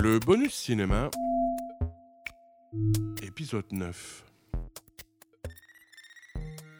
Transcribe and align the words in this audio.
Le 0.00 0.20
bonus 0.20 0.54
cinéma, 0.54 1.10
épisode 3.20 3.72
9. 3.72 4.24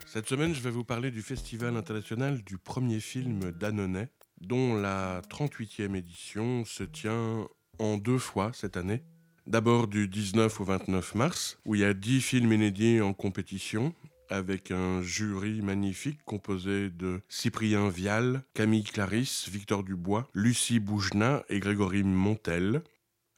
Cette 0.06 0.28
semaine, 0.28 0.54
je 0.54 0.60
vais 0.60 0.70
vous 0.70 0.84
parler 0.84 1.10
du 1.10 1.20
Festival 1.20 1.76
international 1.76 2.44
du 2.44 2.58
premier 2.58 3.00
film 3.00 3.50
d'Annonay, 3.50 4.08
dont 4.40 4.76
la 4.76 5.20
38e 5.30 5.96
édition 5.96 6.64
se 6.64 6.84
tient 6.84 7.48
en 7.80 7.96
deux 7.96 8.18
fois 8.18 8.52
cette 8.54 8.76
année. 8.76 9.02
D'abord 9.48 9.88
du 9.88 10.06
19 10.06 10.60
au 10.60 10.64
29 10.64 11.16
mars, 11.16 11.58
où 11.64 11.74
il 11.74 11.80
y 11.80 11.84
a 11.84 11.94
10 11.94 12.20
films 12.20 12.52
inédits 12.52 13.00
en 13.00 13.14
compétition, 13.14 13.94
avec 14.30 14.70
un 14.70 15.02
jury 15.02 15.60
magnifique 15.60 16.20
composé 16.24 16.90
de 16.90 17.20
Cyprien 17.28 17.88
Vial, 17.88 18.44
Camille 18.54 18.84
Clarisse, 18.84 19.48
Victor 19.48 19.82
Dubois, 19.82 20.28
Lucie 20.34 20.78
Boujna 20.78 21.44
et 21.48 21.58
Grégory 21.58 22.04
Montel. 22.04 22.82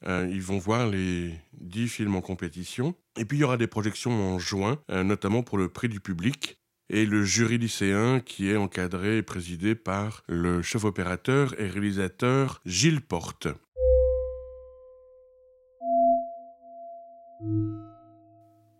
Euh, 0.06 0.28
ils 0.30 0.42
vont 0.42 0.58
voir 0.58 0.86
les 0.86 1.34
10 1.60 1.88
films 1.88 2.16
en 2.16 2.20
compétition. 2.20 2.94
Et 3.18 3.24
puis 3.24 3.38
il 3.38 3.40
y 3.40 3.44
aura 3.44 3.56
des 3.56 3.66
projections 3.66 4.12
en 4.12 4.38
juin, 4.38 4.78
euh, 4.90 5.02
notamment 5.02 5.42
pour 5.42 5.58
le 5.58 5.68
prix 5.68 5.88
du 5.88 6.00
public. 6.00 6.58
Et 6.88 7.06
le 7.06 7.24
jury 7.24 7.58
lycéen 7.58 8.20
qui 8.20 8.48
est 8.48 8.56
encadré 8.56 9.18
et 9.18 9.22
présidé 9.22 9.74
par 9.74 10.24
le 10.26 10.60
chef 10.62 10.84
opérateur 10.84 11.58
et 11.60 11.68
réalisateur 11.68 12.60
Gilles 12.66 13.02
Porte. 13.02 13.46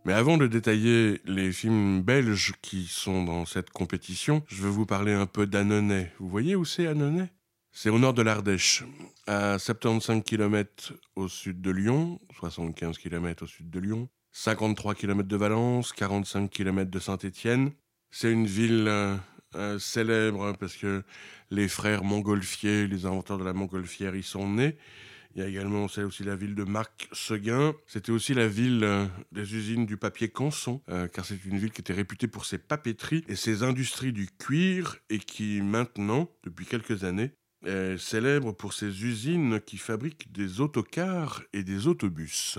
Mais 0.03 0.13
avant 0.13 0.37
de 0.37 0.47
détailler 0.47 1.21
les 1.25 1.51
films 1.51 2.01
belges 2.01 2.53
qui 2.61 2.85
sont 2.87 3.23
dans 3.23 3.45
cette 3.45 3.69
compétition, 3.69 4.43
je 4.47 4.63
vais 4.63 4.69
vous 4.69 4.85
parler 4.85 5.13
un 5.13 5.27
peu 5.27 5.45
d'Annonay. 5.45 6.11
Vous 6.19 6.27
voyez 6.27 6.55
où 6.55 6.65
c'est 6.65 6.87
Annonay? 6.87 7.29
C'est 7.73 7.89
au 7.89 7.97
nord 7.97 8.13
de 8.13 8.21
l'Ardèche, 8.21 8.83
à 9.27 9.57
75 9.57 10.23
km 10.25 10.93
au 11.15 11.29
sud 11.29 11.61
de 11.61 11.71
Lyon, 11.71 12.19
75 12.37 12.97
km 12.97 13.43
au 13.43 13.47
sud 13.47 13.69
de 13.69 13.79
Lyon, 13.79 14.09
53 14.33 14.93
km 14.93 15.27
de 15.27 15.37
Valence, 15.37 15.93
45 15.93 16.49
km 16.49 16.91
de 16.91 16.99
Saint-Étienne. 16.99 17.71
C'est 18.09 18.29
une 18.29 18.45
ville 18.45 18.87
euh, 18.89 19.15
euh, 19.55 19.79
célèbre 19.79 20.53
parce 20.59 20.75
que 20.75 21.03
les 21.49 21.69
frères 21.69 22.03
Montgolfier, 22.03 22.87
les 22.87 23.05
inventeurs 23.05 23.37
de 23.37 23.45
la 23.45 23.53
montgolfière, 23.53 24.17
y 24.17 24.23
sont 24.23 24.49
nés. 24.49 24.75
Il 25.33 25.41
y 25.41 25.45
a 25.45 25.47
également, 25.47 25.87
c'est 25.87 26.03
aussi 26.03 26.25
la 26.25 26.35
ville 26.35 26.55
de 26.55 26.65
Marc 26.65 27.07
Seguin. 27.13 27.73
C'était 27.87 28.11
aussi 28.11 28.33
la 28.33 28.49
ville 28.49 28.83
euh, 28.83 29.05
des 29.31 29.55
usines 29.55 29.85
du 29.85 29.95
papier 29.95 30.27
Canson, 30.27 30.81
car 31.13 31.23
c'est 31.23 31.45
une 31.45 31.57
ville 31.57 31.71
qui 31.71 31.79
était 31.79 31.93
réputée 31.93 32.27
pour 32.27 32.43
ses 32.43 32.57
papeteries 32.57 33.23
et 33.29 33.37
ses 33.37 33.63
industries 33.63 34.11
du 34.11 34.27
cuir, 34.27 34.97
et 35.09 35.19
qui 35.19 35.61
maintenant, 35.61 36.29
depuis 36.43 36.65
quelques 36.65 37.05
années, 37.05 37.31
célèbre 37.97 38.51
pour 38.53 38.73
ses 38.73 39.03
usines 39.03 39.59
qui 39.61 39.77
fabriquent 39.77 40.31
des 40.31 40.61
autocars 40.61 41.43
et 41.53 41.63
des 41.63 41.87
autobus. 41.87 42.57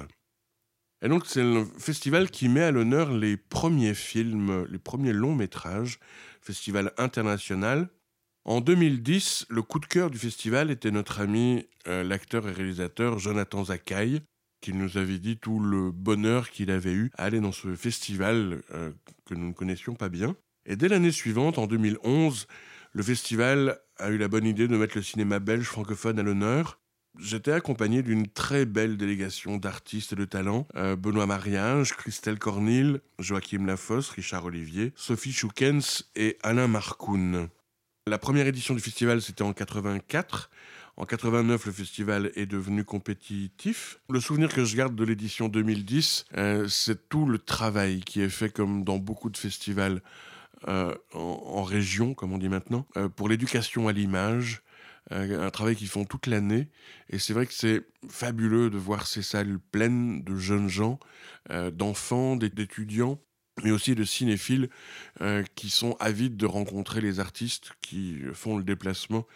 Et 1.04 1.08
donc 1.08 1.26
c'est 1.26 1.42
le 1.42 1.64
festival 1.78 2.30
qui 2.30 2.48
met 2.48 2.62
à 2.62 2.70
l'honneur 2.70 3.10
les 3.10 3.36
premiers 3.36 3.94
films, 3.94 4.64
les 4.70 4.78
premiers 4.78 5.12
longs 5.12 5.34
métrages, 5.34 5.98
festival 6.40 6.92
international, 6.98 7.88
en 8.44 8.60
2010, 8.60 9.46
le 9.50 9.62
coup 9.62 9.78
de 9.78 9.86
cœur 9.86 10.10
du 10.10 10.18
festival 10.18 10.72
était 10.72 10.90
notre 10.90 11.20
ami 11.20 11.64
euh, 11.86 12.02
l'acteur 12.02 12.48
et 12.48 12.52
réalisateur 12.52 13.20
Jonathan 13.20 13.64
Zakaï, 13.64 14.20
qui 14.60 14.72
nous 14.72 14.98
avait 14.98 15.20
dit 15.20 15.38
tout 15.38 15.60
le 15.60 15.92
bonheur 15.92 16.50
qu'il 16.50 16.72
avait 16.72 16.92
eu 16.92 17.12
à 17.16 17.24
aller 17.24 17.38
dans 17.38 17.52
ce 17.52 17.76
festival 17.76 18.62
euh, 18.72 18.90
que 19.26 19.34
nous 19.34 19.46
ne 19.46 19.52
connaissions 19.52 19.94
pas 19.94 20.08
bien. 20.08 20.34
Et 20.66 20.74
dès 20.74 20.88
l'année 20.88 21.12
suivante, 21.12 21.56
en 21.56 21.68
2011, 21.68 22.48
le 22.92 23.02
festival 23.02 23.78
a 23.98 24.10
eu 24.10 24.18
la 24.18 24.28
bonne 24.28 24.46
idée 24.46 24.68
de 24.68 24.76
mettre 24.76 24.96
le 24.96 25.02
cinéma 25.02 25.38
belge 25.38 25.64
francophone 25.64 26.18
à 26.18 26.22
l'honneur. 26.22 26.78
J'étais 27.18 27.52
accompagné 27.52 28.02
d'une 28.02 28.28
très 28.28 28.64
belle 28.64 28.96
délégation 28.96 29.56
d'artistes 29.56 30.12
et 30.12 30.16
de 30.16 30.24
talents. 30.24 30.66
Euh, 30.76 30.96
Benoît 30.96 31.26
Mariage, 31.26 31.94
Christelle 31.94 32.38
Cornille, 32.38 33.00
Joachim 33.18 33.66
Lafosse, 33.66 34.10
Richard 34.10 34.46
Olivier, 34.46 34.92
Sophie 34.96 35.32
Choukens 35.32 36.04
et 36.16 36.38
Alain 36.42 36.68
Marcoun. 36.68 37.48
La 38.06 38.18
première 38.18 38.46
édition 38.46 38.74
du 38.74 38.80
festival, 38.80 39.22
c'était 39.22 39.42
en 39.42 39.52
84. 39.52 40.50
En 40.96 41.06
89, 41.06 41.66
le 41.66 41.72
festival 41.72 42.32
est 42.34 42.46
devenu 42.46 42.84
compétitif. 42.84 44.00
Le 44.10 44.20
souvenir 44.20 44.52
que 44.52 44.64
je 44.64 44.76
garde 44.76 44.94
de 44.94 45.04
l'édition 45.04 45.48
2010, 45.48 46.26
euh, 46.36 46.68
c'est 46.68 47.08
tout 47.08 47.26
le 47.26 47.38
travail 47.38 48.00
qui 48.00 48.20
est 48.20 48.28
fait, 48.28 48.50
comme 48.50 48.84
dans 48.84 48.98
beaucoup 48.98 49.30
de 49.30 49.36
festivals 49.38 50.02
euh, 50.68 50.94
en, 51.12 51.62
région, 51.62 52.14
comme 52.14 52.32
on 52.32 52.38
dit 52.38 52.48
maintenant, 52.48 52.86
euh, 52.96 53.08
pour 53.08 53.28
l'éducation 53.28 53.88
à 53.88 53.92
l'image. 53.92 54.62
un 55.10 55.50
travail 55.50 55.76
qu'ils 55.76 55.88
font 55.88 56.04
toute 56.04 56.26
l'année. 56.26 56.68
Et 57.10 57.18
c'est 57.18 57.32
vrai 57.34 57.46
que 57.46 57.52
c'est 57.52 57.82
fabuleux 58.08 58.70
de 58.70 58.78
voir 58.78 59.06
ces 59.06 59.22
salles 59.22 59.58
pleines 59.72 60.22
de 60.22 60.36
jeunes 60.36 60.68
gens, 60.68 60.98
d'enfants, 61.72 62.36
d'étudiants 62.36 63.18
mais 63.62 63.70
aussi 63.70 63.94
de 63.94 64.04
cinéphiles 64.04 64.68
euh, 65.20 65.44
qui 65.54 65.70
sont 65.70 65.96
avides 66.00 66.36
de 66.36 66.46
rencontrer 66.46 67.00
les 67.00 67.20
artistes 67.20 67.72
qui 67.80 68.20
font 68.32 68.56
le 68.56 68.64
déplacement 68.64 69.26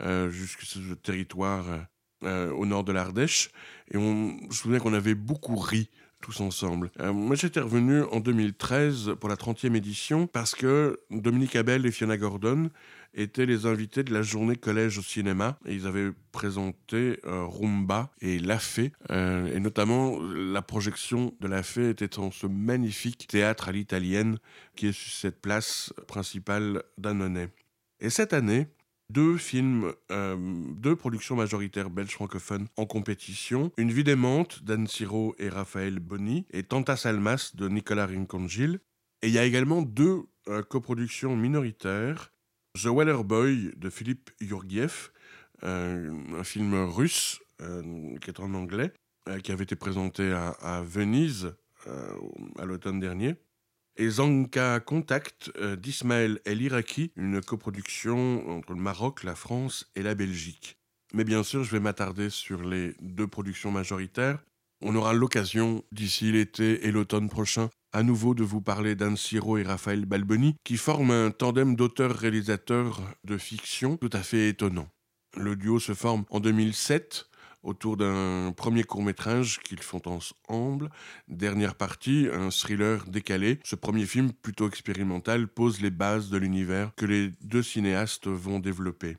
euh, 0.00 0.30
jusqu'à 0.30 0.64
ce 0.64 0.94
territoire 0.94 1.66
euh, 2.22 2.50
au 2.52 2.66
nord 2.66 2.84
de 2.84 2.92
l'Ardèche. 2.92 3.50
Et 3.90 3.96
on, 3.96 4.38
je 4.38 4.46
me 4.46 4.52
souviens 4.52 4.78
qu'on 4.78 4.94
avait 4.94 5.14
beaucoup 5.14 5.56
ri 5.56 5.90
ensemble. 6.40 6.90
moi, 7.00 7.36
j'étais 7.36 7.60
revenu 7.60 8.02
en 8.02 8.20
2013 8.20 9.14
pour 9.20 9.28
la 9.28 9.36
30e 9.36 9.74
édition 9.74 10.26
parce 10.26 10.54
que 10.54 11.00
Dominique 11.10 11.56
Abel 11.56 11.86
et 11.86 11.90
Fiona 11.90 12.16
Gordon 12.16 12.70
étaient 13.14 13.46
les 13.46 13.66
invités 13.66 14.02
de 14.02 14.12
la 14.12 14.22
journée 14.22 14.56
collège 14.56 14.98
au 14.98 15.02
cinéma 15.02 15.58
et 15.66 15.74
ils 15.74 15.86
avaient 15.86 16.10
présenté 16.32 17.20
euh, 17.24 17.44
Rumba 17.46 18.10
et 18.20 18.38
La 18.38 18.58
Fée 18.58 18.92
euh, 19.10 19.54
et 19.54 19.60
notamment 19.60 20.18
la 20.20 20.62
projection 20.62 21.34
de 21.40 21.48
La 21.48 21.62
Fée 21.62 21.90
était 21.90 22.08
dans 22.08 22.30
ce 22.30 22.46
magnifique 22.46 23.26
théâtre 23.28 23.68
à 23.68 23.72
l'italienne 23.72 24.38
qui 24.76 24.88
est 24.88 24.92
sur 24.92 25.12
cette 25.12 25.40
place 25.40 25.92
principale 26.06 26.82
d'Annonay. 26.98 27.48
Et 28.00 28.10
cette 28.10 28.32
année, 28.32 28.68
deux 29.10 29.36
films, 29.36 29.92
euh, 30.10 30.36
deux 30.76 30.96
productions 30.96 31.36
majoritaires 31.36 31.90
belges 31.90 32.12
francophones 32.12 32.66
en 32.76 32.86
compétition. 32.86 33.70
Une 33.76 33.92
vie 33.92 34.04
d'aimante 34.04 34.64
d'Anne 34.64 34.86
Siro 34.86 35.34
et 35.38 35.48
Raphaël 35.48 35.98
Bonny 36.00 36.46
et 36.50 36.62
Tantas 36.62 37.02
Almas 37.04 37.52
de 37.54 37.68
Nicolas 37.68 38.06
Rincongil. 38.06 38.80
Et 39.22 39.28
il 39.28 39.32
y 39.32 39.38
a 39.38 39.44
également 39.44 39.82
deux 39.82 40.24
coproductions 40.68 41.34
minoritaires 41.34 42.34
The 42.74 42.86
Weller 42.86 43.22
Boy 43.22 43.70
de 43.76 43.88
Philippe 43.88 44.30
Yurgiev, 44.40 45.10
euh, 45.62 46.10
un 46.36 46.42
film 46.42 46.74
russe 46.74 47.40
euh, 47.62 48.16
qui 48.18 48.30
est 48.30 48.40
en 48.40 48.52
anglais, 48.54 48.92
euh, 49.28 49.38
qui 49.38 49.52
avait 49.52 49.62
été 49.62 49.76
présenté 49.76 50.32
à, 50.32 50.82
Venise 50.82 51.54
à 52.58 52.64
l'automne 52.64 52.98
dernier. 52.98 53.36
Et 53.96 54.10
Zanka 54.10 54.80
Contact 54.80 55.52
d'Ismaël 55.76 56.40
El 56.44 56.62
Iraki, 56.62 57.12
une 57.16 57.40
coproduction 57.40 58.48
entre 58.48 58.72
le 58.72 58.80
Maroc, 58.80 59.22
la 59.22 59.36
France 59.36 59.88
et 59.94 60.02
la 60.02 60.16
Belgique. 60.16 60.76
Mais 61.12 61.22
bien 61.22 61.44
sûr, 61.44 61.62
je 61.62 61.70
vais 61.70 61.80
m'attarder 61.80 62.28
sur 62.28 62.64
les 62.64 62.94
deux 63.00 63.28
productions 63.28 63.70
majoritaires. 63.70 64.42
On 64.82 64.96
aura 64.96 65.12
l'occasion, 65.12 65.84
d'ici 65.92 66.32
l'été 66.32 66.86
et 66.86 66.90
l'automne 66.90 67.28
prochain, 67.28 67.70
à 67.92 68.02
nouveau 68.02 68.34
de 68.34 68.42
vous 68.42 68.60
parler 68.60 68.96
d'Anne 68.96 69.16
Siro 69.16 69.58
et 69.58 69.62
Raphaël 69.62 70.06
Balboni, 70.06 70.56
qui 70.64 70.76
forment 70.76 71.12
un 71.12 71.30
tandem 71.30 71.76
d'auteurs-réalisateurs 71.76 73.00
de 73.22 73.38
fiction 73.38 73.96
tout 73.96 74.10
à 74.12 74.24
fait 74.24 74.48
étonnant. 74.48 74.88
Le 75.36 75.54
duo 75.54 75.78
se 75.78 75.94
forme 75.94 76.24
en 76.30 76.40
2007 76.40 77.26
autour 77.64 77.96
d'un 77.96 78.52
premier 78.56 78.84
court-métrage 78.84 79.58
qu'ils 79.60 79.82
font 79.82 80.02
ensemble. 80.06 80.90
Dernière 81.28 81.74
partie, 81.74 82.28
un 82.32 82.50
thriller 82.50 83.04
décalé. 83.06 83.58
Ce 83.64 83.74
premier 83.74 84.06
film, 84.06 84.32
plutôt 84.32 84.68
expérimental, 84.68 85.48
pose 85.48 85.80
les 85.80 85.90
bases 85.90 86.30
de 86.30 86.36
l'univers 86.36 86.92
que 86.96 87.06
les 87.06 87.32
deux 87.40 87.62
cinéastes 87.62 88.28
vont 88.28 88.60
développer. 88.60 89.16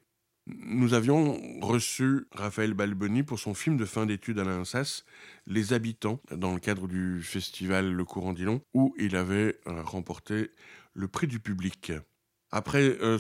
Nous 0.48 0.94
avions 0.94 1.40
reçu 1.62 2.28
Raphaël 2.32 2.76
Balboni 2.76 3.24
pour 3.24 3.40
son 3.40 3.56
film 3.56 3.78
de 3.78 3.86
fin 3.86 4.06
d'études 4.06 4.38
à 4.38 4.44
l'INSAS, 4.44 5.04
Les 5.48 5.74
Habitants, 5.74 6.22
dans 6.32 6.54
le 6.54 6.60
cadre 6.60 6.88
du 6.88 7.24
festival 7.24 7.92
Le 7.92 8.06
Courant 8.06 8.34
d'Ilon, 8.34 8.62
où 8.76 8.94
il 9.00 9.16
avait 9.16 9.60
euh, 9.66 9.82
remporté 9.82 10.52
le 10.94 11.08
prix 11.08 11.26
du 11.26 11.40
public. 11.40 11.94
Après 12.56 12.98
euh, 13.02 13.20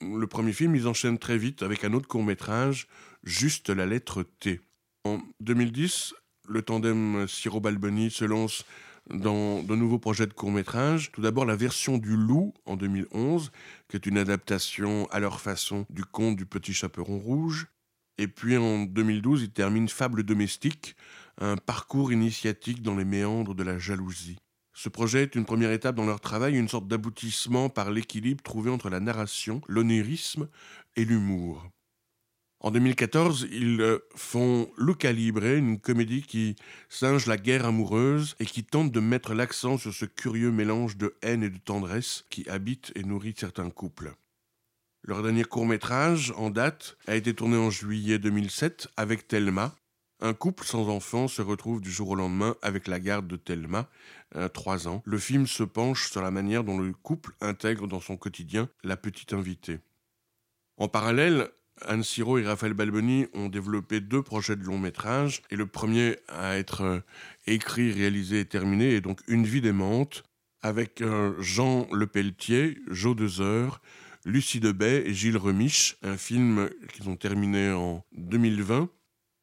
le 0.00 0.26
premier 0.26 0.54
film, 0.54 0.74
ils 0.74 0.88
enchaînent 0.88 1.18
très 1.18 1.36
vite 1.36 1.62
avec 1.62 1.84
un 1.84 1.92
autre 1.92 2.08
court 2.08 2.24
métrage, 2.24 2.88
Juste 3.22 3.68
la 3.68 3.84
lettre 3.84 4.22
T. 4.22 4.62
En 5.04 5.20
2010, 5.40 6.14
le 6.48 6.62
tandem 6.62 7.28
Siro 7.28 7.60
Balboni 7.60 8.10
se 8.10 8.24
lance 8.24 8.64
dans 9.10 9.62
de 9.62 9.76
nouveaux 9.76 9.98
projets 9.98 10.26
de 10.26 10.32
court-métrage. 10.32 11.12
Tout 11.12 11.20
d'abord, 11.20 11.44
la 11.44 11.56
version 11.56 11.98
du 11.98 12.16
Loup 12.16 12.54
en 12.64 12.76
2011, 12.76 13.52
qui 13.88 13.96
est 13.96 14.06
une 14.06 14.16
adaptation 14.16 15.06
à 15.10 15.20
leur 15.20 15.42
façon 15.42 15.84
du 15.90 16.06
conte 16.06 16.36
du 16.36 16.46
Petit 16.46 16.72
Chaperon 16.72 17.18
Rouge. 17.18 17.66
Et 18.16 18.28
puis 18.28 18.56
en 18.56 18.84
2012, 18.84 19.42
ils 19.42 19.50
terminent 19.50 19.88
Fable 19.88 20.22
domestique, 20.22 20.96
un 21.38 21.58
parcours 21.58 22.14
initiatique 22.14 22.80
dans 22.80 22.96
les 22.96 23.04
méandres 23.04 23.54
de 23.54 23.62
la 23.62 23.78
jalousie. 23.78 24.38
Ce 24.82 24.88
projet 24.88 25.24
est 25.24 25.34
une 25.34 25.44
première 25.44 25.72
étape 25.72 25.96
dans 25.96 26.06
leur 26.06 26.20
travail, 26.20 26.56
une 26.56 26.66
sorte 26.66 26.88
d'aboutissement 26.88 27.68
par 27.68 27.90
l'équilibre 27.90 28.42
trouvé 28.42 28.70
entre 28.70 28.88
la 28.88 28.98
narration, 28.98 29.60
l'onirisme 29.68 30.48
et 30.96 31.04
l'humour. 31.04 31.68
En 32.60 32.70
2014, 32.70 33.48
ils 33.52 33.82
euh, 33.82 33.98
font 34.16 34.70
Luca 34.78 35.12
Libre, 35.12 35.44
une 35.44 35.78
comédie 35.78 36.22
qui 36.22 36.56
singe 36.88 37.26
la 37.26 37.36
guerre 37.36 37.66
amoureuse 37.66 38.36
et 38.40 38.46
qui 38.46 38.64
tente 38.64 38.90
de 38.90 39.00
mettre 39.00 39.34
l'accent 39.34 39.76
sur 39.76 39.92
ce 39.92 40.06
curieux 40.06 40.50
mélange 40.50 40.96
de 40.96 41.14
haine 41.20 41.42
et 41.42 41.50
de 41.50 41.58
tendresse 41.58 42.24
qui 42.30 42.48
habite 42.48 42.90
et 42.94 43.02
nourrit 43.02 43.34
certains 43.36 43.68
couples. 43.68 44.14
Leur 45.02 45.22
dernier 45.22 45.44
court 45.44 45.66
métrage, 45.66 46.32
en 46.38 46.48
date, 46.48 46.96
a 47.06 47.16
été 47.16 47.34
tourné 47.34 47.58
en 47.58 47.68
juillet 47.68 48.18
2007 48.18 48.88
avec 48.96 49.28
Thelma. 49.28 49.74
Un 50.22 50.34
couple 50.34 50.64
sans 50.66 50.88
enfant 50.88 51.28
se 51.28 51.40
retrouve 51.40 51.80
du 51.80 51.90
jour 51.90 52.10
au 52.10 52.14
lendemain 52.14 52.54
avec 52.60 52.88
la 52.88 53.00
garde 53.00 53.26
de 53.26 53.36
Thelma, 53.36 53.88
euh, 54.36 54.48
trois 54.48 54.86
ans. 54.86 55.02
Le 55.06 55.18
film 55.18 55.46
se 55.46 55.62
penche 55.62 56.10
sur 56.10 56.20
la 56.20 56.30
manière 56.30 56.62
dont 56.62 56.78
le 56.78 56.92
couple 56.92 57.32
intègre 57.40 57.86
dans 57.86 58.00
son 58.00 58.18
quotidien 58.18 58.68
la 58.84 58.98
petite 58.98 59.32
invitée. 59.32 59.78
En 60.76 60.88
parallèle, 60.88 61.48
Anne 61.86 62.02
Siro 62.02 62.36
et 62.36 62.44
Raphaël 62.44 62.74
Balboni 62.74 63.28
ont 63.32 63.48
développé 63.48 64.00
deux 64.00 64.22
projets 64.22 64.56
de 64.56 64.62
long 64.62 64.78
métrage, 64.78 65.40
et 65.50 65.56
le 65.56 65.66
premier 65.66 66.18
à 66.28 66.58
être 66.58 66.82
euh, 66.82 67.00
écrit, 67.46 67.90
réalisé 67.90 68.40
et 68.40 68.44
terminé 68.44 68.94
est 68.94 69.00
donc 69.00 69.20
Une 69.26 69.46
vie 69.46 69.62
d'aimante, 69.62 70.22
avec 70.60 71.00
euh, 71.00 71.32
Jean 71.40 71.88
Lepelletier, 71.92 72.78
Jo 72.88 73.14
Dezer, 73.14 73.80
Lucie 74.26 74.60
Debay 74.60 75.04
et 75.06 75.14
Gilles 75.14 75.38
Remiche, 75.38 75.96
un 76.02 76.18
film 76.18 76.68
qu'ils 76.92 77.08
ont 77.08 77.16
terminé 77.16 77.70
en 77.72 78.04
2020, 78.12 78.90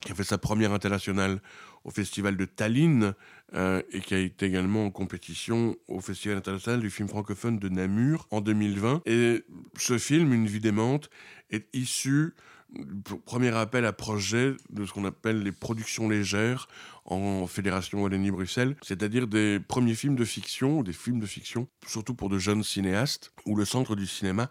qui 0.08 0.14
a 0.14 0.16
fait 0.16 0.24
sa 0.24 0.38
première 0.38 0.72
internationale 0.72 1.42
au 1.84 1.92
Festival 1.92 2.38
de 2.38 2.46
Tallinn 2.46 3.14
euh, 3.54 3.82
et 3.92 4.00
qui 4.00 4.14
a 4.14 4.20
été 4.20 4.46
également 4.46 4.86
en 4.86 4.90
compétition 4.90 5.76
au 5.90 6.00
Festival 6.00 6.38
international 6.38 6.80
du 6.80 6.90
film 6.90 7.10
francophone 7.10 7.60
de 7.60 7.68
Namur 7.68 8.26
en 8.32 8.40
2020. 8.40 9.02
Et 9.06 9.44
ce 9.78 9.98
film, 9.98 10.32
Une 10.32 10.48
vie 10.48 10.62
d'aimante, 10.62 11.10
est 11.50 11.68
issu 11.76 12.36
du 12.70 13.18
premier 13.26 13.54
appel 13.54 13.84
à 13.84 13.92
projet 13.92 14.56
de 14.70 14.86
ce 14.86 14.94
qu'on 14.94 15.04
appelle 15.04 15.44
les 15.44 15.52
productions 15.52 16.08
légères 16.08 16.70
en 17.04 17.46
Fédération 17.46 18.02
Wallonie-Bruxelles, 18.02 18.78
c'est-à-dire 18.82 19.28
des 19.28 19.60
premiers 19.60 19.96
films 19.96 20.16
de 20.16 20.26
fiction, 20.26 20.84
des 20.84 20.94
films 20.94 21.20
de 21.20 21.26
fiction, 21.26 21.68
surtout 21.86 22.14
pour 22.14 22.30
de 22.30 22.40
jeunes 22.40 22.64
cinéastes, 22.64 23.34
où 23.46 23.58
le 23.58 23.66
Centre 23.66 23.98
du 23.98 24.08
cinéma 24.08 24.50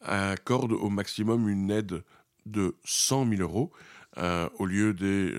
accorde 0.00 0.72
au 0.72 0.90
maximum 0.90 1.48
une 1.48 1.72
aide 1.72 2.04
de 2.46 2.76
100 2.84 3.28
000 3.28 3.42
euros 3.42 3.72
euh, 4.18 4.48
au 4.58 4.66
lieu 4.66 4.92
des 4.92 5.34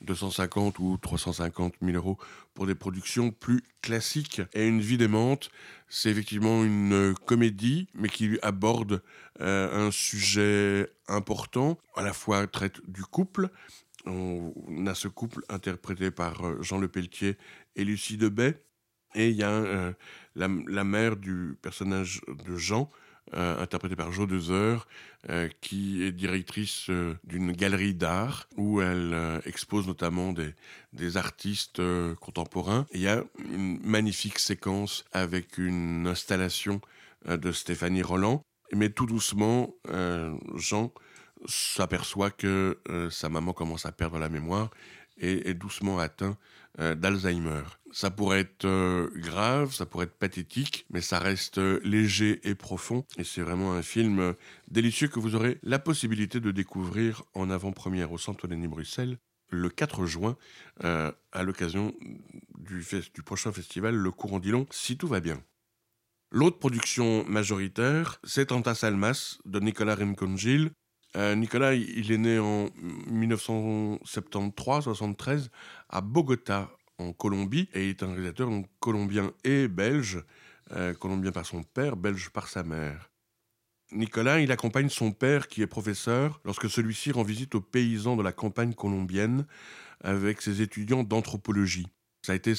250 0.00 0.80
euh, 0.80 0.82
ou 0.82 0.96
350 0.96 1.74
000 1.80 1.96
euros 1.96 2.18
pour 2.54 2.66
des 2.66 2.74
productions 2.74 3.30
plus 3.30 3.62
classiques. 3.80 4.42
Et 4.54 4.66
Une 4.66 4.80
vie 4.80 4.98
démente, 4.98 5.50
c'est 5.88 6.10
effectivement 6.10 6.64
une 6.64 7.14
comédie, 7.26 7.88
mais 7.94 8.08
qui 8.08 8.38
aborde 8.42 9.02
euh, 9.40 9.86
un 9.86 9.90
sujet 9.90 10.90
important, 11.08 11.78
à 11.96 12.02
la 12.02 12.12
fois 12.12 12.46
traite 12.46 12.80
du 12.88 13.02
couple. 13.02 13.50
On 14.04 14.52
a 14.86 14.94
ce 14.94 15.06
couple 15.06 15.42
interprété 15.48 16.10
par 16.10 16.60
Jean 16.62 16.78
Le 16.78 16.88
Pelletier 16.88 17.36
et 17.76 17.84
Lucie 17.84 18.16
Debay. 18.16 18.60
Et 19.14 19.28
il 19.28 19.36
y 19.36 19.44
a 19.44 19.94
la, 20.34 20.48
la, 20.66 20.84
mère 20.84 21.16
du 21.16 21.58
personnage 21.60 22.22
de 22.46 22.56
Jean, 22.56 22.88
euh, 23.34 23.62
interprétée 23.62 23.96
par 23.96 24.12
Jo 24.12 24.26
Dezer, 24.26 24.86
euh, 25.30 25.48
qui 25.62 26.02
est 26.02 26.12
directrice 26.12 26.90
euh, 26.90 27.14
d'une 27.24 27.52
galerie 27.52 27.94
d'art 27.94 28.46
où 28.56 28.82
elle 28.82 29.40
expose 29.46 29.86
notamment 29.86 30.32
des, 30.32 30.54
des 30.92 31.16
artistes 31.16 31.80
contemporains. 32.20 32.86
il 32.92 33.00
y 33.00 33.08
a 33.08 33.24
une 33.38 33.78
magnifique 33.82 34.38
séquence 34.38 35.04
avec 35.12 35.56
une 35.56 36.06
installation 36.06 36.80
de 37.26 37.52
Stéphanie 37.52 38.02
Roland. 38.02 38.44
Mais 38.74 38.90
tout 38.90 39.06
doucement, 39.06 39.74
Jean 40.56 40.92
s'aperçoit 41.46 42.30
que 42.30 42.78
sa 43.10 43.28
maman 43.28 43.52
commence 43.52 43.86
à 43.86 43.92
perdre 43.92 44.18
la 44.18 44.28
mémoire 44.28 44.70
et 45.18 45.48
est 45.48 45.54
doucement 45.54 45.98
atteint 45.98 46.36
euh, 46.80 46.94
d'Alzheimer. 46.94 47.64
Ça 47.90 48.10
pourrait 48.10 48.40
être 48.40 48.64
euh, 48.64 49.10
grave, 49.16 49.74
ça 49.74 49.84
pourrait 49.84 50.06
être 50.06 50.16
pathétique, 50.16 50.86
mais 50.88 51.02
ça 51.02 51.18
reste 51.18 51.58
euh, 51.58 51.80
léger 51.84 52.40
et 52.48 52.54
profond. 52.54 53.04
Et 53.18 53.24
c'est 53.24 53.42
vraiment 53.42 53.74
un 53.74 53.82
film 53.82 54.34
délicieux 54.70 55.08
que 55.08 55.20
vous 55.20 55.34
aurez 55.34 55.58
la 55.62 55.78
possibilité 55.78 56.40
de 56.40 56.50
découvrir 56.50 57.24
en 57.34 57.50
avant-première 57.50 58.10
au 58.10 58.16
Centre 58.16 58.48
Denis 58.48 58.68
Bruxelles 58.68 59.18
le 59.50 59.68
4 59.68 60.06
juin 60.06 60.38
à 60.80 61.42
l'occasion 61.42 61.92
du, 62.58 62.82
prochain 63.22 63.52
festival 63.52 63.94
Le 63.94 64.10
Courant 64.10 64.38
d'Ilon, 64.38 64.66
si 64.70 64.96
tout 64.96 65.08
va 65.08 65.20
bien. 65.20 65.42
L'autre 66.30 66.58
production 66.58 67.22
majoritaire, 67.26 68.18
c'est 68.24 68.50
Almas 68.50 69.36
de 69.44 69.60
Nicolas 69.60 69.94
Rincongil, 69.94 70.70
euh, 71.16 71.34
Nicolas, 71.34 71.74
il 71.74 72.10
est 72.10 72.18
né 72.18 72.38
en 72.38 72.68
1973-73 73.10 75.48
à 75.90 76.00
Bogota, 76.00 76.70
en 76.98 77.12
Colombie, 77.12 77.68
et 77.74 77.84
il 77.84 77.90
est 77.90 78.02
un 78.02 78.12
réalisateur 78.12 78.48
colombien 78.80 79.30
et 79.44 79.68
belge, 79.68 80.24
euh, 80.72 80.94
colombien 80.94 81.32
par 81.32 81.44
son 81.44 81.62
père, 81.62 81.96
belge 81.96 82.30
par 82.30 82.48
sa 82.48 82.62
mère. 82.62 83.10
Nicolas, 83.92 84.40
il 84.40 84.50
accompagne 84.52 84.88
son 84.88 85.12
père, 85.12 85.48
qui 85.48 85.60
est 85.60 85.66
professeur, 85.66 86.40
lorsque 86.44 86.70
celui-ci 86.70 87.12
rend 87.12 87.24
visite 87.24 87.54
aux 87.54 87.60
paysans 87.60 88.16
de 88.16 88.22
la 88.22 88.32
campagne 88.32 88.72
colombienne 88.72 89.46
avec 90.00 90.40
ses 90.40 90.62
étudiants 90.62 91.04
d'anthropologie. 91.04 91.88
Ça 92.22 92.32
a 92.32 92.36
été 92.36 92.54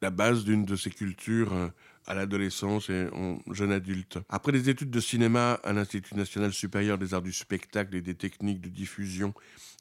la 0.00 0.10
base 0.10 0.44
d'une 0.44 0.64
de 0.64 0.74
ses 0.74 0.90
cultures 0.90 1.52
euh, 1.52 1.68
à 2.08 2.14
l'adolescence 2.14 2.88
et 2.90 3.06
en 3.12 3.38
jeune 3.52 3.70
adulte. 3.70 4.18
Après 4.28 4.50
des 4.50 4.70
études 4.70 4.90
de 4.90 4.98
cinéma 5.00 5.60
à 5.62 5.72
l'Institut 5.72 6.16
national 6.16 6.52
supérieur 6.52 6.98
des 6.98 7.14
arts 7.14 7.22
du 7.22 7.32
spectacle 7.32 7.94
et 7.94 8.00
des 8.00 8.14
techniques 8.14 8.62
de 8.62 8.70
diffusion, 8.70 9.34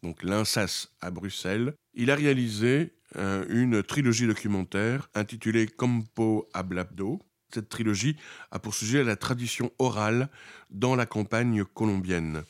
donc 0.04 0.22
l'INSAS 0.24 0.90
à 1.02 1.10
Bruxelles, 1.10 1.74
il 1.94 2.12
a 2.12 2.16
réalisé 2.16 2.94
euh, 3.16 3.46
une 3.50 3.82
trilogie 3.82 4.28
documentaire 4.28 5.10
intitulée 5.16 5.68
Campo 5.68 6.50
Hablado. 6.54 7.22
Cette 7.54 7.70
trilogie 7.70 8.18
a 8.52 8.60
pour 8.60 8.74
sujet 8.74 9.06
la 9.06 9.16
tradition 9.16 9.72
orale 9.80 10.30
dans 10.70 10.96
la 10.96 11.06
campagne 11.06 11.64
colombienne. 11.64 12.44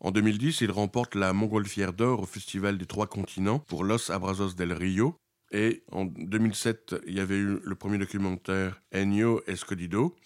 En 0.00 0.10
2010, 0.10 0.62
il 0.62 0.72
remporte 0.72 1.14
la 1.14 1.34
Montgolfière 1.34 1.92
d'or 1.92 2.22
au 2.22 2.26
Festival 2.26 2.78
des 2.78 2.86
Trois 2.86 3.06
Continents 3.06 3.60
pour 3.60 3.84
Los 3.84 4.10
Abrazos 4.10 4.54
del 4.54 4.72
Rio 4.72 5.16
et 5.52 5.82
en 5.92 6.06
2007, 6.06 6.96
il 7.06 7.14
y 7.14 7.20
avait 7.20 7.36
eu 7.36 7.60
le 7.62 7.74
premier 7.74 7.98
documentaire 7.98 8.80
Ennio 8.90 9.42
Escodido, 9.46 10.16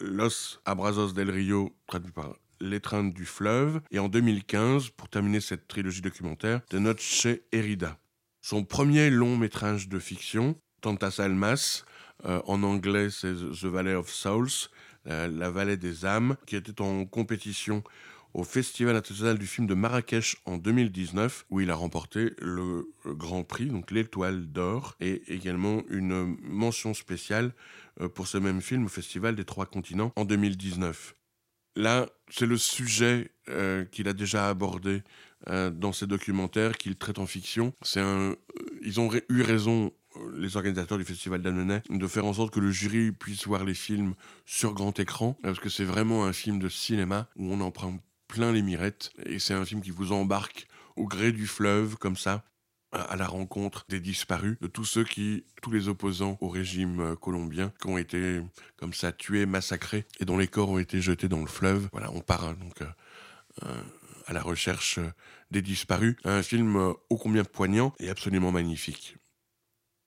Los 0.00 0.60
Abrazos 0.66 1.12
del 1.14 1.30
Rio, 1.30 1.74
traduit 1.86 2.12
par 2.12 2.36
L'étreinte 2.60 3.12
du 3.12 3.26
fleuve. 3.26 3.80
Et 3.90 3.98
en 3.98 4.08
2015, 4.08 4.90
pour 4.90 5.08
terminer 5.08 5.40
cette 5.40 5.68
trilogie 5.68 6.00
documentaire, 6.00 6.60
De 6.70 6.78
Noche 6.78 7.26
Herida. 7.52 7.98
Son 8.40 8.64
premier 8.64 9.10
long 9.10 9.36
métrage 9.36 9.88
de 9.88 9.98
fiction, 9.98 10.56
Tantas 10.80 11.16
Almas, 11.18 11.84
euh, 12.24 12.40
en 12.46 12.62
anglais 12.62 13.08
c'est 13.10 13.34
The 13.34 13.64
Valley 13.64 13.94
of 13.94 14.08
Souls, 14.10 14.70
la 15.04 15.50
vallée 15.50 15.76
des 15.76 16.04
âmes, 16.04 16.36
qui 16.46 16.56
était 16.56 16.80
en 16.80 17.04
compétition 17.04 17.84
au 18.36 18.44
Festival 18.44 18.94
international 18.94 19.38
du 19.38 19.46
film 19.46 19.66
de 19.66 19.72
Marrakech 19.72 20.36
en 20.44 20.58
2019, 20.58 21.46
où 21.48 21.60
il 21.60 21.70
a 21.70 21.74
remporté 21.74 22.34
le 22.38 22.92
Grand 23.06 23.44
Prix, 23.44 23.66
donc 23.66 23.90
l'étoile 23.90 24.46
d'or, 24.52 24.94
et 25.00 25.22
également 25.28 25.82
une 25.88 26.36
mention 26.42 26.92
spéciale 26.92 27.54
euh, 28.02 28.10
pour 28.10 28.26
ce 28.26 28.36
même 28.36 28.60
film 28.60 28.84
au 28.84 28.88
Festival 28.88 29.36
des 29.36 29.46
Trois 29.46 29.64
Continents 29.64 30.12
en 30.16 30.26
2019. 30.26 31.14
Là, 31.76 32.10
c'est 32.28 32.44
le 32.44 32.58
sujet 32.58 33.30
euh, 33.48 33.86
qu'il 33.86 34.06
a 34.06 34.12
déjà 34.12 34.50
abordé 34.50 35.02
euh, 35.48 35.70
dans 35.70 35.92
ses 35.92 36.06
documentaires 36.06 36.76
qu'il 36.76 36.96
traite 36.96 37.18
en 37.18 37.26
fiction. 37.26 37.72
C'est 37.80 38.00
un, 38.00 38.36
ils 38.82 39.00
ont 39.00 39.10
eu 39.30 39.42
raison 39.42 39.94
les 40.36 40.56
organisateurs 40.56 40.98
du 40.98 41.04
festival 41.04 41.40
d'Annonay 41.40 41.82
de 41.88 42.06
faire 42.06 42.26
en 42.26 42.34
sorte 42.34 42.52
que 42.52 42.60
le 42.60 42.70
jury 42.70 43.12
puisse 43.12 43.46
voir 43.46 43.64
les 43.64 43.74
films 43.74 44.14
sur 44.44 44.72
grand 44.72 44.98
écran 44.98 45.36
parce 45.42 45.60
que 45.60 45.68
c'est 45.68 45.84
vraiment 45.84 46.24
un 46.24 46.32
film 46.32 46.58
de 46.58 46.70
cinéma 46.70 47.28
où 47.36 47.52
on 47.52 47.70
prend 47.70 47.98
plein 48.36 48.52
les 48.52 48.60
mirettes. 48.60 49.12
Et 49.24 49.38
c'est 49.38 49.54
un 49.54 49.64
film 49.64 49.80
qui 49.80 49.90
vous 49.90 50.12
embarque 50.12 50.66
au 50.96 51.06
gré 51.06 51.32
du 51.32 51.46
fleuve, 51.46 51.96
comme 51.96 52.18
ça, 52.18 52.44
à 52.92 53.16
la 53.16 53.26
rencontre 53.26 53.86
des 53.88 53.98
disparus, 53.98 54.58
de 54.60 54.66
tous 54.66 54.84
ceux 54.84 55.04
qui, 55.04 55.44
tous 55.62 55.70
les 55.70 55.88
opposants 55.88 56.36
au 56.42 56.48
régime 56.48 57.00
euh, 57.00 57.16
colombien, 57.16 57.72
qui 57.80 57.86
ont 57.88 57.96
été 57.96 58.42
comme 58.76 58.92
ça 58.92 59.10
tués, 59.12 59.46
massacrés, 59.46 60.04
et 60.20 60.26
dont 60.26 60.36
les 60.36 60.48
corps 60.48 60.68
ont 60.68 60.78
été 60.78 61.00
jetés 61.00 61.28
dans 61.28 61.40
le 61.40 61.46
fleuve. 61.46 61.88
Voilà, 61.92 62.10
on 62.12 62.20
part 62.20 62.44
hein, 62.44 62.56
donc 62.60 62.82
euh, 62.82 62.86
euh, 63.64 63.82
à 64.26 64.34
la 64.34 64.42
recherche 64.42 65.00
des 65.50 65.62
disparus. 65.62 66.16
Un 66.24 66.42
film 66.42 66.76
ô 66.76 67.16
combien 67.16 67.44
poignant 67.44 67.94
et 67.98 68.10
absolument 68.10 68.52
magnifique. 68.52 69.16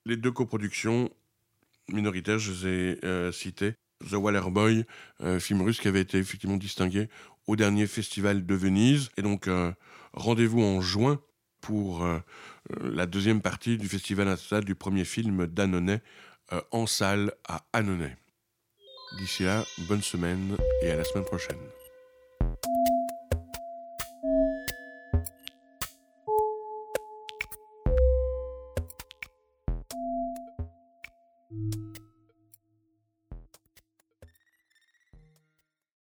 Les 0.06 0.16
deux 0.16 0.32
coproductions 0.32 1.10
minoritaires, 1.88 2.38
je 2.38 2.52
les 2.52 2.98
ai 3.00 3.32
citées. 3.32 3.74
The 4.08 4.14
Waller 4.14 4.50
Boy, 4.50 4.84
film 5.38 5.62
russe 5.62 5.80
qui 5.80 5.88
avait 5.88 6.00
été 6.00 6.18
effectivement 6.18 6.56
distingué 6.56 7.08
au 7.50 7.56
dernier 7.56 7.86
festival 7.88 8.46
de 8.46 8.54
Venise. 8.54 9.10
Et 9.16 9.22
donc, 9.22 9.48
euh, 9.48 9.72
rendez-vous 10.12 10.62
en 10.62 10.80
juin 10.80 11.20
pour 11.60 12.04
euh, 12.04 12.18
euh, 12.70 12.94
la 12.94 13.06
deuxième 13.06 13.42
partie 13.42 13.76
du 13.76 13.88
festival 13.88 14.28
international 14.28 14.64
du 14.64 14.74
premier 14.74 15.04
film 15.04 15.46
d'Annonay 15.46 16.00
en 16.72 16.86
salle 16.86 17.32
à 17.46 17.64
Annonay. 17.72 18.16
D'ici 19.18 19.44
là, 19.44 19.64
bonne 19.88 20.02
semaine 20.02 20.56
et 20.82 20.90
à 20.90 20.96
la 20.96 21.04
semaine 21.04 21.24
prochaine. 21.24 21.58